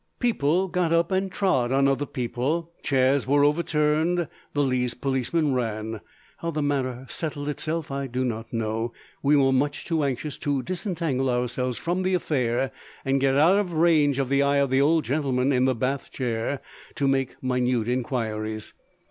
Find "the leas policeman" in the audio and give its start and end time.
4.53-5.53